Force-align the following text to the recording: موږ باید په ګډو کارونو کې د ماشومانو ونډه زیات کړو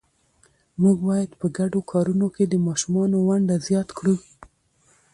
موږ 0.81 0.97
باید 1.09 1.31
په 1.39 1.45
ګډو 1.57 1.79
کارونو 1.91 2.27
کې 2.35 2.43
د 2.47 2.53
ماشومانو 2.67 3.17
ونډه 3.27 3.55
زیات 3.67 3.89
کړو 3.97 4.15